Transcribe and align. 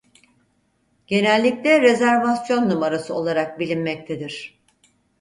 Genellikle 1.07 1.79
rezervasyon 1.81 2.69
numarası 2.69 3.13
olarak 3.13 3.59
bilinmektedir. 3.59 4.59